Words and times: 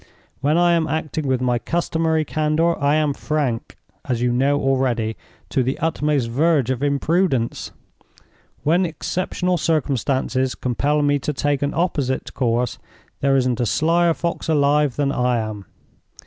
When 0.39 0.57
I 0.57 0.71
am 0.71 0.87
acting 0.87 1.27
with 1.27 1.41
my 1.41 1.59
customary 1.59 2.25
candor, 2.25 2.75
I 2.79 2.95
am 2.95 3.13
frank 3.13 3.77
(as 4.03 4.19
you 4.19 4.31
know 4.31 4.59
already) 4.59 5.15
to 5.49 5.61
the 5.61 5.77
utmost 5.77 6.27
verge 6.27 6.71
of 6.71 6.81
imprudence. 6.81 7.71
When 8.63 8.83
exceptional 8.83 9.57
circumstances 9.59 10.55
compel 10.55 11.03
me 11.03 11.19
to 11.19 11.33
take 11.33 11.61
an 11.61 11.75
opposite 11.75 12.33
course, 12.33 12.79
there 13.19 13.35
isn't 13.35 13.59
a 13.59 13.67
slyer 13.67 14.15
fox 14.15 14.49
alive 14.49 14.95
than 14.95 15.11
I 15.11 15.37
am. 15.37 15.67